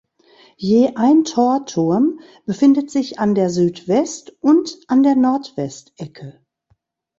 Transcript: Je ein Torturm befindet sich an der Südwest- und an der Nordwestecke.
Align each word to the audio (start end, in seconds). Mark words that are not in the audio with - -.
Je 0.57 0.93
ein 0.95 1.25
Torturm 1.25 2.21
befindet 2.47 2.89
sich 2.89 3.19
an 3.19 3.35
der 3.35 3.51
Südwest- 3.51 4.35
und 4.41 4.79
an 4.87 5.03
der 5.03 5.13
Nordwestecke. 5.15 6.41